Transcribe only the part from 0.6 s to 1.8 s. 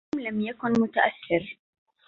متأثر.